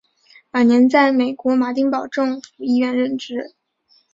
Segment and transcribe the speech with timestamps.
[0.53, 3.53] 晚年在美国马丁堡政府医院任职。